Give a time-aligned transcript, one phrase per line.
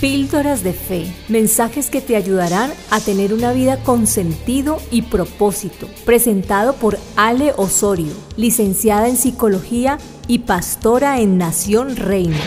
[0.00, 5.88] Píldoras de Fe, mensajes que te ayudarán a tener una vida con sentido y propósito.
[6.06, 12.38] Presentado por Ale Osorio, licenciada en Psicología y pastora en Nación Reina.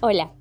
[0.00, 0.32] Hola,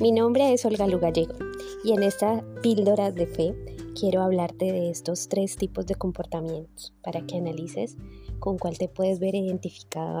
[0.00, 1.39] mi nombre es Olga Lugallego
[1.82, 3.54] y en esta píldora de fe
[3.98, 7.96] quiero hablarte de estos tres tipos de comportamientos para que analices
[8.38, 10.20] con cuál te puedes ver identificado.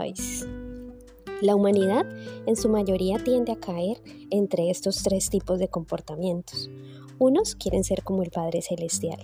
[1.40, 2.06] La humanidad
[2.46, 6.70] en su mayoría tiende a caer entre estos tres tipos de comportamientos.
[7.18, 9.20] Unos quieren ser como el Padre Celestial,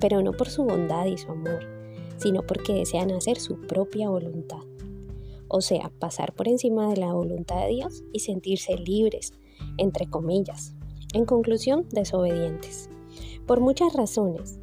[0.00, 1.64] pero no por su bondad y su amor,
[2.16, 4.62] sino porque desean hacer su propia voluntad.
[5.48, 9.32] O sea, pasar por encima de la voluntad de Dios y sentirse libres,
[9.76, 10.74] entre comillas,
[11.12, 12.88] en conclusión, desobedientes.
[13.46, 14.58] Por muchas razones.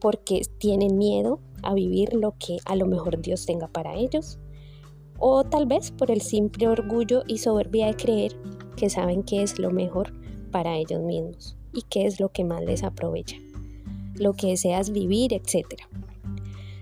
[0.00, 4.38] Porque tienen miedo a vivir lo que a lo mejor Dios tenga para ellos.
[5.18, 8.32] O tal vez por el simple orgullo y soberbia de creer
[8.76, 10.12] que saben que es lo mejor
[10.50, 13.36] para ellos mismos y qué es lo que más les aprovecha.
[14.14, 15.66] Lo que deseas vivir, etc.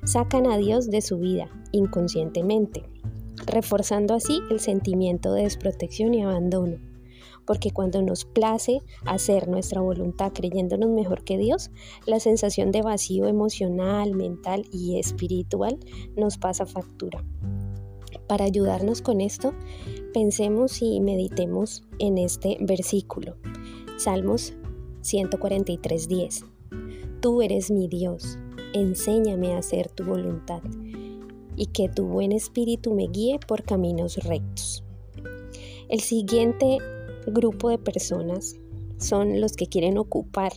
[0.04, 2.84] Sacan a Dios de su vida inconscientemente,
[3.46, 6.93] reforzando así el sentimiento de desprotección y abandono
[7.46, 11.70] porque cuando nos place hacer nuestra voluntad creyéndonos mejor que Dios,
[12.06, 15.78] la sensación de vacío emocional, mental y espiritual
[16.16, 17.24] nos pasa factura.
[18.26, 19.52] Para ayudarnos con esto,
[20.12, 23.36] pensemos y meditemos en este versículo.
[23.98, 24.54] Salmos
[25.02, 26.44] 143.10.
[27.20, 28.38] Tú eres mi Dios,
[28.72, 30.62] enséñame a hacer tu voluntad
[31.56, 34.84] y que tu buen espíritu me guíe por caminos rectos.
[35.88, 36.78] El siguiente
[37.26, 38.56] grupo de personas
[38.98, 40.52] son los que quieren ocupar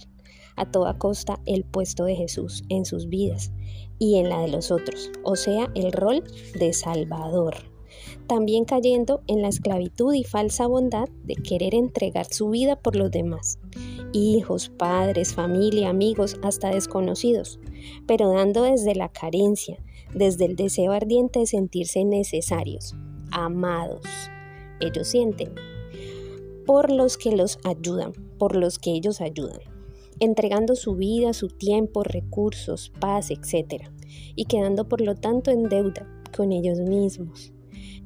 [0.55, 3.51] a toda costa el puesto de Jesús en sus vidas
[3.99, 6.23] y en la de los otros, o sea, el rol
[6.59, 7.55] de Salvador.
[8.27, 13.09] También cayendo en la esclavitud y falsa bondad de querer entregar su vida por los
[13.09, 13.59] demás,
[14.13, 17.59] hijos, padres, familia, amigos, hasta desconocidos,
[18.05, 19.77] pero dando desde la carencia,
[20.13, 22.95] desde el deseo ardiente de sentirse necesarios,
[23.31, 24.01] amados.
[24.79, 25.53] Ellos sienten,
[26.67, 29.61] por los que los ayudan, por los que ellos ayudan,
[30.19, 33.85] entregando su vida, su tiempo, recursos, paz, etc.
[34.35, 36.05] Y quedando por lo tanto en deuda
[36.35, 37.53] con ellos mismos,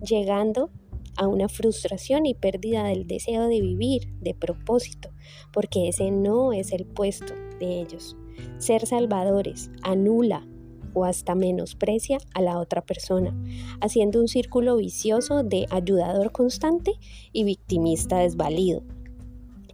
[0.06, 0.70] llegando
[1.18, 5.10] a una frustración y pérdida del deseo de vivir, de propósito,
[5.52, 8.16] porque ese no es el puesto de ellos.
[8.60, 10.48] Ser salvadores anula
[10.94, 13.36] o hasta menosprecia a la otra persona,
[13.80, 16.94] haciendo un círculo vicioso de ayudador constante
[17.32, 18.84] y victimista desvalido.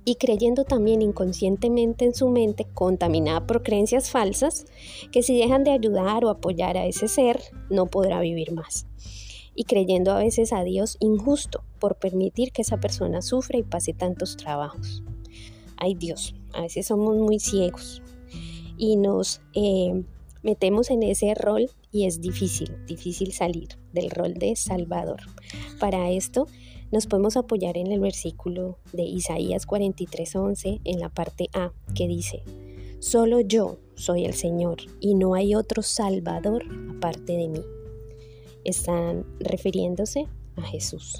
[0.06, 4.66] Y creyendo también inconscientemente en su mente, contaminada por creencias falsas,
[5.11, 8.88] que si dejan de ayudar o apoyar a ese ser, no podrá vivir más.
[9.53, 13.94] Y creyendo a veces a Dios injusto por permitir que esa persona sufra y pase
[13.94, 15.03] tantos trabajos.
[15.75, 18.01] Ay Dios, a veces somos muy ciegos
[18.77, 20.03] y nos eh,
[20.47, 25.19] metemos en ese rol y es difícil, difícil salir del rol de Salvador.
[25.78, 26.47] Para esto
[26.90, 32.44] nos podemos apoyar en el versículo de Isaías 43:11 en la parte A que dice,
[33.00, 36.63] Solo yo soy el Señor y no hay otro Salvador
[36.96, 37.62] aparte de mí.
[38.63, 41.19] Están refiriéndose a Jesús.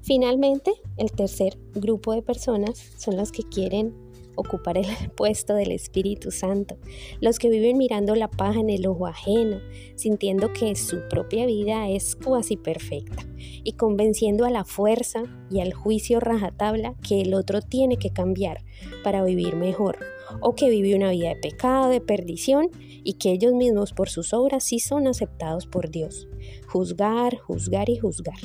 [0.00, 4.03] Finalmente, el tercer grupo de personas son las que quieren
[4.36, 4.86] ocupar el
[5.16, 6.76] puesto del Espíritu Santo,
[7.20, 9.60] los que viven mirando la paja en el ojo ajeno,
[9.96, 13.26] sintiendo que su propia vida es cuasi perfecta
[13.62, 18.64] y convenciendo a la fuerza y al juicio rajatabla que el otro tiene que cambiar
[19.02, 19.98] para vivir mejor,
[20.40, 22.70] o que vive una vida de pecado, de perdición,
[23.04, 26.26] y que ellos mismos por sus obras sí son aceptados por Dios.
[26.66, 28.38] Juzgar, juzgar y juzgar.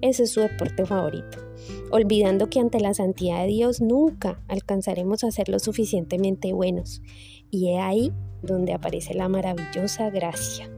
[0.00, 1.50] Ese es su deporte favorito
[1.90, 7.02] olvidando que ante la santidad de Dios nunca alcanzaremos a ser lo suficientemente buenos.
[7.50, 8.12] Y es ahí
[8.42, 10.70] donde aparece la maravillosa gracia.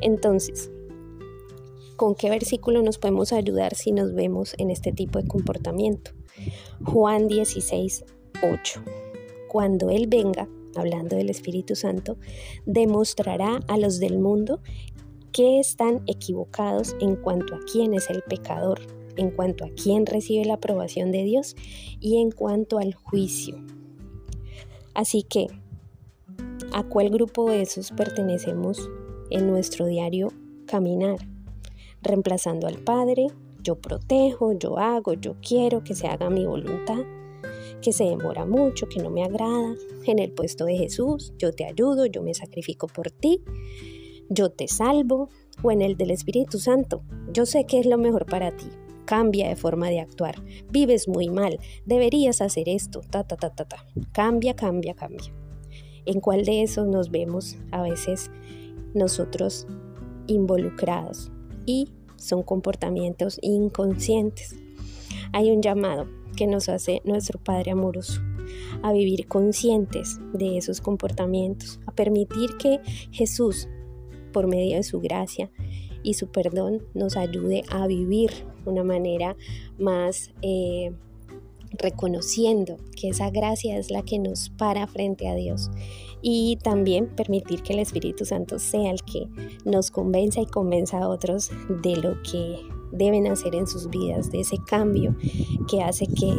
[0.00, 0.70] Entonces,
[1.96, 6.12] ¿con qué versículo nos podemos ayudar si nos vemos en este tipo de comportamiento?
[6.84, 8.04] Juan 16,
[8.42, 8.82] 8.
[9.48, 12.16] Cuando Él venga, hablando del Espíritu Santo,
[12.66, 14.60] demostrará a los del mundo
[15.32, 18.80] que están equivocados en cuanto a quién es el pecador
[19.16, 21.56] en cuanto a quién recibe la aprobación de Dios
[22.00, 23.56] y en cuanto al juicio.
[24.94, 25.48] Así que,
[26.72, 28.90] ¿a cuál grupo de esos pertenecemos
[29.30, 30.32] en nuestro diario
[30.66, 31.18] caminar?
[32.02, 33.26] Reemplazando al Padre,
[33.62, 37.04] yo protejo, yo hago, yo quiero que se haga mi voluntad.
[37.82, 39.74] que se demora mucho, que no me agrada.
[40.04, 43.42] En el puesto de Jesús, yo te ayudo, yo me sacrifico por ti,
[44.30, 45.28] yo te salvo.
[45.62, 47.02] O en el del Espíritu Santo,
[47.34, 48.64] yo sé que es lo mejor para ti.
[49.04, 50.42] Cambia de forma de actuar.
[50.70, 51.58] Vives muy mal.
[51.84, 53.02] Deberías hacer esto.
[53.10, 53.84] Ta, ta, ta, ta, ta.
[54.12, 55.34] Cambia, cambia, cambia.
[56.06, 58.30] ¿En cuál de esos nos vemos a veces
[58.94, 59.66] nosotros
[60.28, 61.30] involucrados?
[61.66, 64.56] Y son comportamientos inconscientes.
[65.32, 66.06] Hay un llamado
[66.36, 68.22] que nos hace nuestro Padre amoroso
[68.82, 72.80] a vivir conscientes de esos comportamientos, a permitir que
[73.10, 73.68] Jesús,
[74.32, 75.50] por medio de su gracia
[76.02, 78.30] y su perdón, nos ayude a vivir
[78.64, 79.36] de una manera
[79.78, 80.92] más eh,
[81.72, 85.70] reconociendo que esa gracia es la que nos para frente a Dios
[86.22, 89.28] y también permitir que el Espíritu Santo sea el que
[89.64, 91.50] nos convenza y convenza a otros
[91.82, 92.58] de lo que
[92.92, 95.14] deben hacer en sus vidas, de ese cambio
[95.68, 96.34] que hace que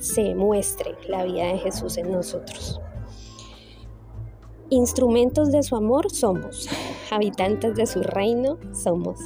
[0.00, 2.80] se muestre la vida de Jesús en nosotros.
[4.70, 6.68] Instrumentos de su amor somos,
[7.10, 9.18] habitantes de su reino somos,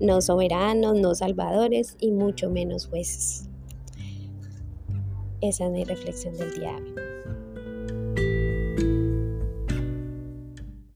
[0.00, 3.48] no soberanos, no salvadores y mucho menos jueces.
[5.40, 6.76] Esa es mi reflexión del día.